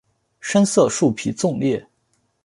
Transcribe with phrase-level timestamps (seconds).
[0.39, 1.87] 深色树皮纵裂。